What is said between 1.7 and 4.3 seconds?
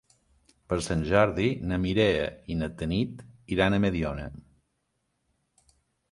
na Mireia i na Tanit iran a Mediona.